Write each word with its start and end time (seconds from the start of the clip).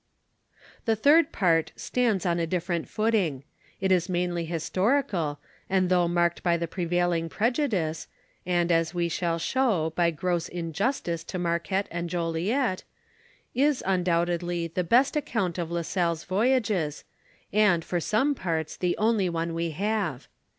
The 0.85 0.95
third 0.95 1.31
part 1.31 1.73
stands 1.75 2.25
on 2.25 2.39
n 2.39 2.49
different 2.49 2.89
footing; 2.89 3.43
it 3.79 3.91
is 3.91 4.09
mainly 4.09 4.45
historical, 4.45 5.37
and 5.69 5.89
though 5.89 6.07
marked 6.07 6.41
by 6.41 6.57
the 6.57 6.67
prevailing 6.67 7.29
prejudice, 7.29 8.07
and 8.43 8.71
as 8.71 8.95
we 8.95 9.09
shall 9.09 9.37
show 9.37 9.91
by 9.95 10.09
gross 10.09 10.49
injus 10.49 11.03
tice 11.03 11.23
to 11.25 11.37
Marquette 11.37 11.87
and 11.91 12.09
Joliet, 12.09 12.83
is, 13.53 13.83
undoubtedly, 13.85 14.65
the 14.69 14.83
best 14.83 15.15
account 15.15 15.59
of 15.59 15.69
La 15.69 15.83
Salle's 15.83 16.23
voyages, 16.23 17.03
and, 17.53 17.85
for 17.85 17.99
some 17.99 18.33
parts, 18.33 18.75
the 18.75 18.97
only 18.97 19.29
one 19.29 19.53
we 19.53 19.69
have. 19.69 20.27